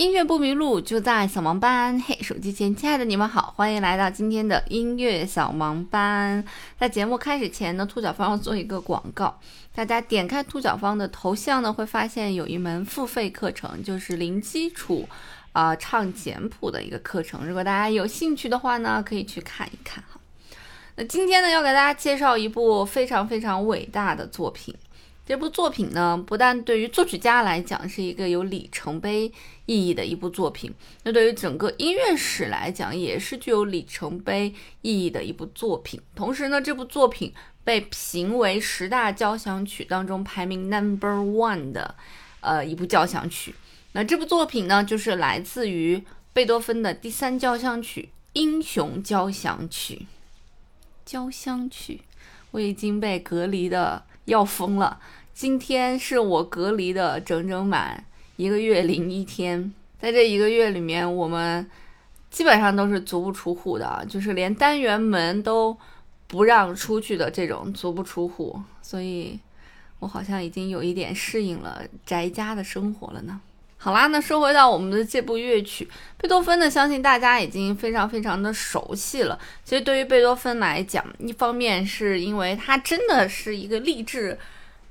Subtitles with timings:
[0.00, 2.00] 音乐不迷路，就在小盲班。
[2.00, 6.42] 嘿，手机前亲爱的你们好，欢迎来到今天的音乐小盲班。
[6.78, 9.38] 在节目开始前呢，兔小芳要做一个广告。
[9.74, 15.06] 大家点开兔小芳的头像呢，会发现有一门付费课程，就是零基础
[15.52, 17.46] 啊唱简谱的一个课程。
[17.46, 20.18] 如果大家有兴趣的话呢，可以去看一看哈。
[20.96, 24.74] 那今天呢，要给大家介绍一部非常非常伟大的作品。
[25.30, 29.30] 这部作品呢，不但对于作曲家来讲是一个有里程碑
[29.64, 30.74] 意义的一部作品，
[31.04, 34.52] 那对于整个音乐史来讲也是具有里程碑
[34.82, 36.00] 意义的一部作品。
[36.16, 41.94] 同时呢，这部作品被评为十大交响曲当中排名 number one 的，
[42.40, 43.54] 呃，一部交响曲。
[43.92, 46.02] 那这部作品呢，就是来自于
[46.32, 48.02] 贝多芬的第三交响曲
[48.32, 49.94] 《英雄交响曲》。
[51.06, 52.00] 交响曲，
[52.50, 55.00] 我已经被隔离的要疯了。
[55.40, 58.04] 今天是我隔离的整整满
[58.36, 61.66] 一个月零一天，在这一个月里面，我们
[62.30, 65.74] 基本上都是足不出户的，就是连单元门都
[66.26, 69.40] 不让出去的这种足不出户，所以
[70.00, 73.40] 我好像已经有一点适应了宅家的生活了呢。
[73.78, 79.40] 好啦，那说回到我们的这部乐曲，贝多芬呢，相信大家已经非常非常的熟悉了。
[79.64, 84.38] 其实对于贝多芬来讲，一方面是因为他真的是一个励志。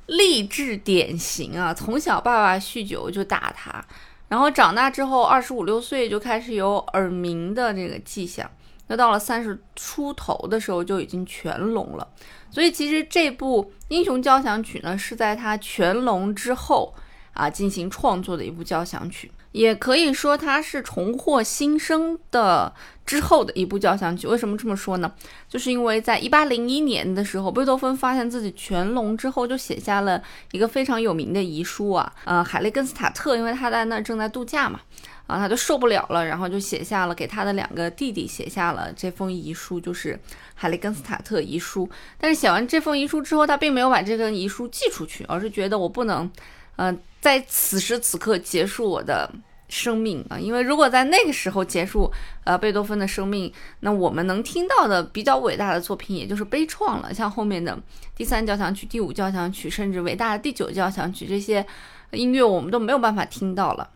[0.10, 1.74] 励志典型啊！
[1.74, 3.84] 从小爸爸酗酒就打他，
[4.28, 8.50] 然后长大之后二十五六岁就开始有耳鸣的这个迹象，
[8.88, 12.08] 那到了三十出头的时候就已经全聋了。
[12.50, 16.94] 所以其实这部《英雄交响曲》呢是在他全聋之后
[17.34, 22.74] 啊进行创作的一部交响曲，也可以说它是重获新生的。
[23.06, 25.12] 之后的一部交响曲，为什么这么说呢？
[25.48, 32.14] 就是因为在一八零一年的时候，贝多芬发现自己全聋之后，就写下了一个非常有名的遗书啊。
[32.26, 34.80] 呃，海利根斯塔特，因为他在那儿正在度假嘛，
[35.26, 40.20] 啊，他就受不了了，然后就写下了给他的两个弟弟写下了这封遗书，就是
[40.54, 41.90] 海利根斯塔特遗书。
[42.20, 46.30] 但是写完这封遗书之后，他并没有把这个遗书寄出去，而是觉得我不能，
[46.80, 49.30] 嗯，在此时此刻结束我的。
[49.72, 52.12] 生命啊，因为如果在那个时候结束，
[52.44, 57.14] 呃，贝多芬的生命，那我们能听到的比较伟大的作品，也就是悲怆了。
[57.14, 57.78] 像后面的
[58.16, 61.64] 第三交响曲、第五交响曲，甚至伟大的第九交响曲，这些
[62.10, 63.88] 音乐我们都没有办法听到了。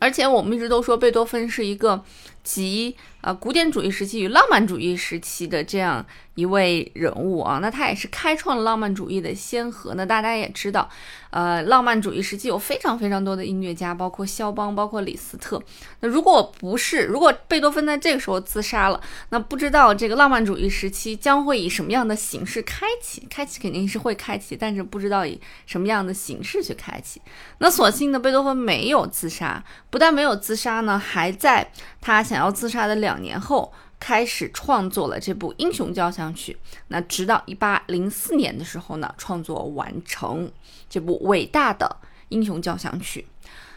[0.00, 2.02] 而且我们一直都说贝多芬是一个
[2.42, 9.94] 集啊古典主义时期与浪漫主义时期的这样一位人物啊，那他也是开创了浪漫主义的先河。
[9.94, 10.88] 那大家也知道，
[11.30, 15.62] 呃，浪漫主义时期有非常非常多的音乐家，包括肖邦，包括李斯特。
[16.00, 23.26] 那如果不是，如果贝多芬在这个时候自杀了，那不知道这个浪漫主义时期将会以什么样的形式开启？
[23.28, 27.20] 开启肯定是会开启，但是不知道以什么样的形式去开启。
[27.58, 29.62] 那所幸呢，贝多芬没有自杀。
[29.90, 36.56] 不但没有自杀呢，还在他想要自杀的两两年后开始创作了这部《英雄交响曲》。
[36.88, 40.50] 那直到一八零四年的时候呢，创作完成
[40.88, 41.98] 这部伟大的
[42.30, 43.26] 《英雄交响曲》。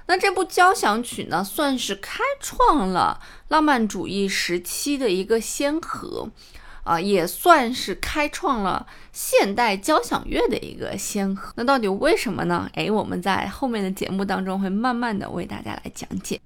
[0.07, 3.19] 那这部交响曲呢，算是开创了
[3.50, 6.29] 浪漫主义时期的一个先河。
[6.85, 11.52] 啊，也算是开创了现代交响乐的一个先河。
[11.56, 12.69] 那到底为什么呢？
[12.75, 16.40] 诶，我们在后面的节目当中会慢慢的为大家来讲解。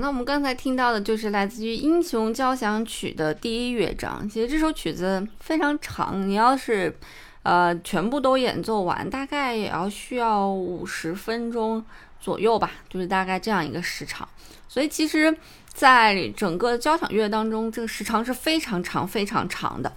[0.00, 4.28] 那我们刚才听到的就是来自于《英雄交响曲》的第一乐章。
[4.28, 6.94] 其实这首曲子非常长，你要是
[7.42, 11.84] 呃全部都演奏完，大概也要需要五十分钟
[12.20, 14.28] 左右吧，就是大概这样一个时长。
[14.68, 15.34] 所以其实，
[15.66, 19.92] 在整个交响乐当中，这个时长是非常长、非常长的。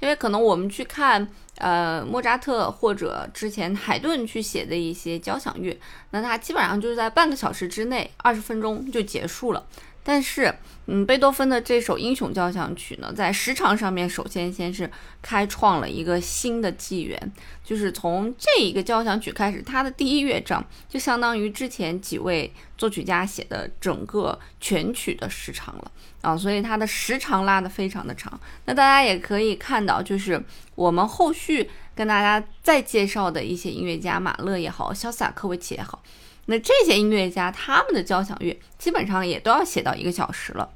[0.00, 1.26] 因为可能我们去看，
[1.56, 5.78] 呃，莫扎特或者之前海顿去写的一些交响乐，
[6.10, 9.66] 那它基本上就是在半个小时之内，二十分钟就结束了。
[10.08, 10.54] 但是，
[10.86, 14.88] 嗯，贝多芬的这首英雄交响曲呢，在时长上面，首先先是
[15.20, 17.32] 开创了一个新的纪元，
[17.64, 28.38] 就是从这一个交响曲开始，它的第一乐章就相当于之前几位作曲家写的整个全曲的时长了啊，所以它的时长拉得非常的长。
[28.66, 30.40] 那大家也可以看到，就是
[30.76, 36.00] 我们后续跟大家再介绍的一些音乐家，马勒也好，肖斯塔科维奇也好。
[36.46, 40.68] 那这些音乐家他们的交响乐基本上也都要写到一个小时了，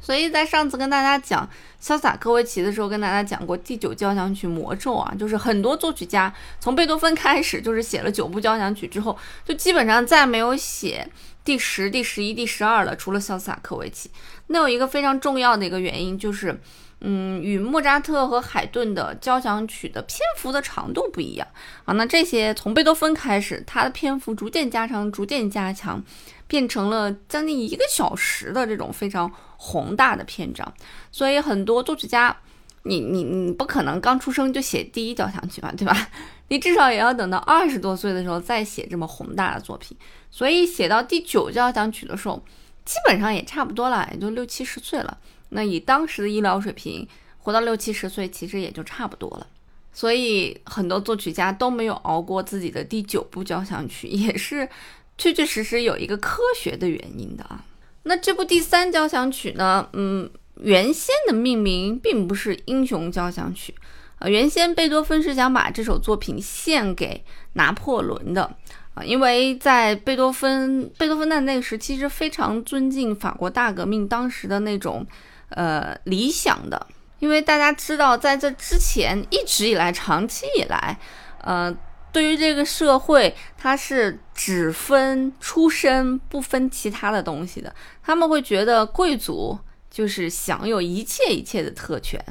[0.00, 1.48] 所以在上次跟大家讲
[1.80, 11.08] 潇洒科维奇的时候，跟大家讲过第九交响曲魔咒啊，就是很多作曲家从贝多芬开始就是写了九部交响曲之后，就基本上再没有写
[11.44, 14.10] 第十、第十一、第十二了，除了潇洒科维奇。
[14.48, 16.60] 那有一个非常重要的一个原因就是。
[17.00, 21.46] 嗯，与莫扎特和海顿的交响曲的篇幅的长度不一样
[21.84, 21.94] 啊。
[21.94, 26.02] 那这些从贝多芬开始，它的篇幅逐渐加长，逐渐加强，
[26.48, 30.74] 变成了将近一个小时的这种非常宏大的篇章。
[31.12, 32.36] 所以很多作曲家，
[32.82, 36.08] 你你你不可能刚出生就写第一交响曲吧，对吧？
[36.48, 39.96] 你至少也要等到二十多岁的时候再写这么宏大的作品。
[40.30, 42.42] 所以写到第九交响曲的时候，
[42.84, 45.16] 基本上也差不多了，也就六七十岁了。
[45.50, 47.06] 那以当时的医疗水平，
[47.38, 49.46] 活到六七十岁其实也就差不多了。
[49.92, 54.68] 所以很多作曲家都没有熬过自己的第九部交响曲， 也是
[55.16, 57.64] 确确实实有一个科学的原因的啊。
[58.04, 59.88] 那这部第三交响曲呢？
[59.94, 60.30] 嗯，
[60.60, 63.74] 原先的命名并不是英雄交响曲
[64.18, 67.24] 啊，原先贝多芬是想把这首作品献给
[67.54, 68.56] 拿破仑的
[68.94, 69.02] 啊。
[69.02, 75.04] 因为在贝多芬，贝多芬的那个时期是非常尊敬法国大革命当时的那种，
[75.50, 76.86] 呃，理想的。
[77.18, 80.98] 因为大家知道，在这之前一直以来，长期以来，
[81.42, 81.76] 呃，
[82.12, 87.74] 对于这个社会，它是只分出身，不分其他的东西的。
[88.02, 89.58] 他们会觉得贵族
[89.90, 92.24] 就是享有一切一切的特权，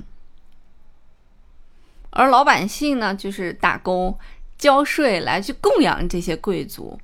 [2.11, 4.17] 而老百姓呢，就是打工。
[4.57, 6.99] 交税来去供养这些贵族，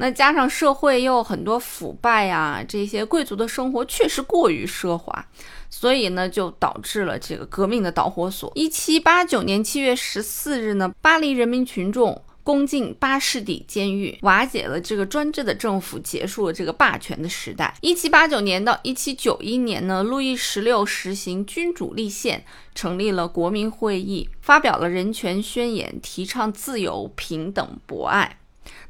[0.00, 5.24] 那加上社会又很多腐败呀，这些贵族的生活确实过于奢华，
[5.68, 8.50] 所以呢，就导致了这个革命的导火索。
[8.54, 12.22] 一七八九年七月十四日呢，巴黎人民群众。
[12.42, 17.72] 攻进巴士底监狱，瓦解了这个专制的政府，结束了这个霸权的时代。
[17.82, 22.44] 一七八九年到一七九一年呢，路易十六实行君主立宪，
[22.74, 28.38] 成立了国民会议，发表了人权宣言，提倡自由、平等、博爱。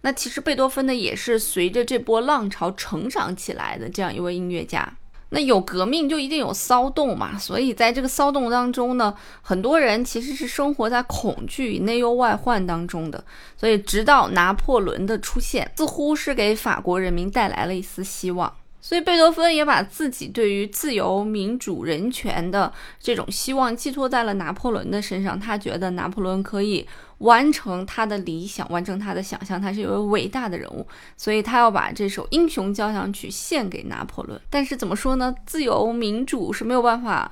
[0.02, 4.97] 那其实贝多芬呢，也是随着这波浪潮成长起来的这样一位音乐家。
[5.33, 13.25] 那有革命就一定有骚动嘛，所以在这个骚动当中呢，很多人其实是生活在恐惧与、内忧外患当中的。
[13.56, 18.52] 所以直到拿破仑的出现，似乎是给法国人民带来了一丝希望。
[18.82, 25.38] 所以贝多芬也把自己对于自由、民主、人权的这种希望寄托在了拿破仑的身上。
[25.38, 26.87] 他觉得拿破仑可以
[27.18, 34.40] 完成他的理想，完成他的想象，他是一位伟大的人物，所以他要把这首英雄交响曲献给拿破仑。
[34.49, 35.34] 但是怎么说呢？
[35.44, 37.30] 自由民主是没有办法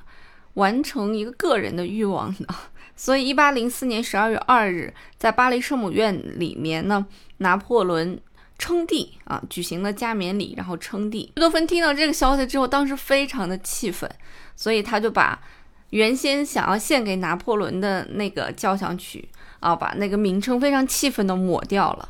[0.53, 2.47] 完成一个个人的欲望的。
[2.95, 8.19] 所以，一八零四年十二月二日，在巴黎圣母院里面呢，拿破仑。
[8.59, 11.31] 称帝啊，举行了加冕礼，然后称帝。
[11.33, 14.07] 贝多芬听到这个消息之后，当时非常的气愤，
[14.55, 15.41] 所以他就把
[15.91, 19.27] 原先想要献给拿破仑的那个交响曲
[19.61, 22.09] 啊，把那个名称非常气愤的抹掉了，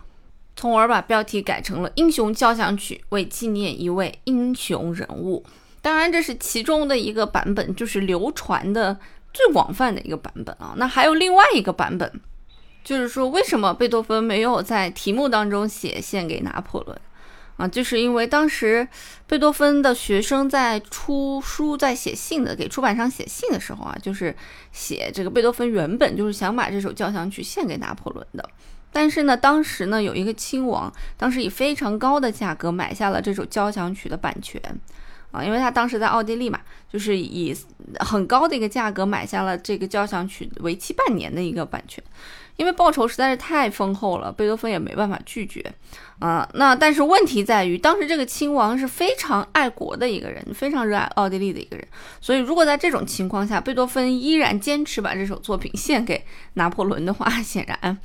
[0.56, 5.46] 从而把标题改成了《英雄交响曲》，为纪念一位英雄人物。
[5.82, 9.00] 当然，这是其中的一个版本，就是流传的
[9.32, 10.74] 最广泛的一个版本啊。
[10.76, 12.20] 那还有另外一个版本。
[12.90, 17.00] 就是说，为什么贝多芬没有在题目当中写献给拿破仑
[17.58, 17.68] 啊？
[17.68, 18.88] 就是因为当时
[19.28, 24.36] 贝多芬的学生在出书、在写信的给出版商写信的时候啊，就是
[24.72, 28.50] 写这个贝多芬原本就是想把这首交响曲献给拿破仑的。
[28.92, 34.60] 但是呢，当时呢有一个亲王，当时以非常高的价格买下了这首交响曲的版权
[35.30, 36.60] 啊，因为他当时在奥地利嘛，
[36.92, 37.56] 就是以
[38.00, 42.04] 很高的一个价格买下了这个交响曲为期半年的一个版权。
[42.60, 45.64] 因为报酬实在是太丰厚了，贝多芬也没办法拒绝
[46.20, 46.48] 啊。
[46.56, 51.88] 那但是问题在于，当时这个亲王是非常爱国的一个人，非常热爱奥地利的一个人，
[52.20, 56.22] 所以如果在这种情况下，贝多芬依然坚持把这首作品献给
[56.56, 57.98] 拿破仑的话， 显然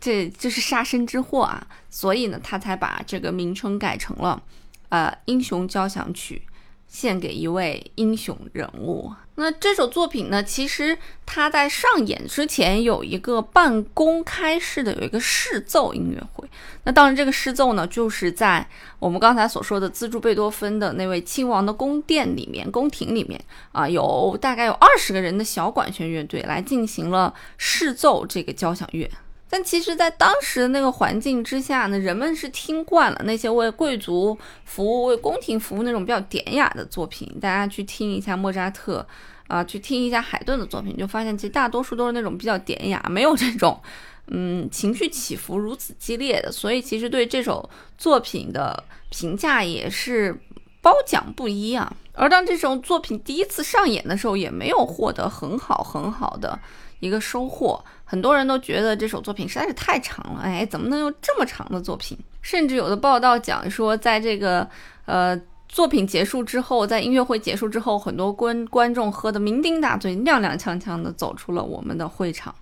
[0.00, 1.64] 这就是杀身之祸啊。
[1.88, 4.42] 所以呢，他才把这个名称改成了
[4.88, 6.42] 呃英雄交响曲。
[6.86, 9.12] 献给一位英雄人物。
[9.36, 10.42] 那这首作品呢？
[10.44, 16.48] 其实它在上演之前有一个半公开式的，有一个试奏音乐会。
[16.84, 18.64] 那当然，这个试奏呢，就是在
[19.00, 29.10] 我们刚才所说的资助贝多芬的那位亲王的宫殿里面、宫廷里面啊，有大概有二十个人的小管弦乐队来进行了试奏这个交响乐。
[29.54, 37.32] 但其实，在当时的那个环境之下呢，人们是听惯了那些为贵族服务、为宫廷服务那种比较典雅的作品。
[37.40, 39.06] 大家去听一下莫扎特，
[39.46, 43.80] 啊，去听一下海顿的作品，就发现其实大多数都是那种比较典雅，没有这种，
[44.26, 46.50] 嗯，情绪起伏如此激烈的。
[46.50, 50.36] 所以，其实对这首作品的评价也是
[50.82, 51.94] 褒奖不一啊。
[52.12, 56.58] 而当这种作品第一次上演的时候，也没有获得很好很好的
[57.00, 57.82] 一个收获。
[58.04, 62.16] 很多人都觉得这首作品实在是太长了，哎，怎么能有这么长的作品？
[62.42, 64.68] 甚至有的报道讲说，在这个
[65.06, 72.54] 呃作品结束之后，在音乐会结束之后，很多观观众喝得酩酊大醉，踉踉跄跄地走出了我们的会场。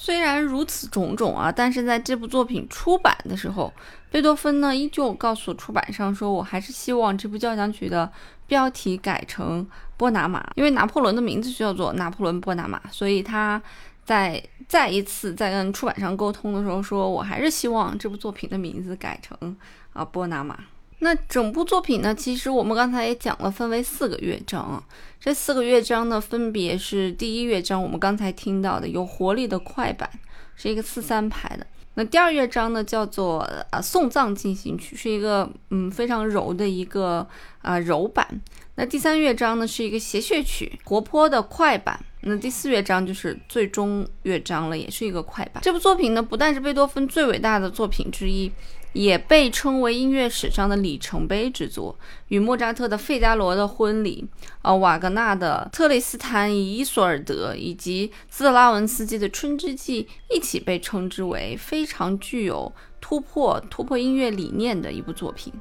[0.00, 3.72] 虽然如此种种啊，但是在这部作品出版的时候，
[4.12, 8.08] 贝多芬呢依旧告诉出版商说：“我还是希望这部交响曲的
[8.46, 13.60] 标题改成波拿马，因为拿破仑的名字就叫做拿破仑波拿马，所以他。”
[14.08, 19.54] 在再一次在跟出版商沟通的时候，说我还是希望这部作品的名字改成
[19.92, 20.58] 啊波拿马。
[21.00, 24.82] 那整部作品呢，其实我们刚才也讲了，分为四个乐章啊。
[25.20, 30.08] 这四个乐章呢，分别是第一乐章，我们刚才听到的有活力的快板，
[30.56, 31.66] 是一个四三拍的。
[31.94, 33.40] 那第二乐章呢，叫做
[33.70, 37.26] 啊送葬进行曲，是一个嗯非常柔的一个
[37.62, 38.40] 啊柔板。
[38.76, 41.98] 那第三乐章呢，是一个谐谑曲，活泼的快板。
[42.20, 45.60] 那第四乐章就是最终乐章了，也是一个快板。
[45.62, 48.50] 这部作品呢，不但是贝多芬最伟大的作品之一，
[48.92, 54.28] 也被称为音乐史上的里程碑之作，与莫扎特的《费加罗的婚礼》、
[54.62, 60.04] 呃瓦格纳的《特雷斯坦与伊索尔德》以及斯特拉文斯基的《春之祭》
[60.34, 65.52] 一起被称之为非常具有突破、突破音乐理念的一部作品。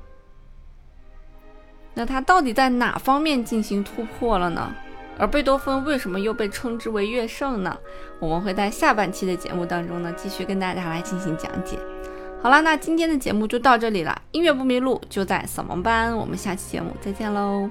[1.93, 4.73] 那它到底在哪方面进行突破了呢？
[5.19, 7.75] 而贝多芬为什么又被称之为乐圣呢？
[8.19, 11.79] 我们会在下半期的节目当中呢，继续跟大家来进行讲解。
[12.41, 14.21] 好啦，那今天的节目就到这里了。
[14.31, 16.15] 音乐不迷路，就在扫盲班。
[16.15, 17.69] 我们下期节目再见喽。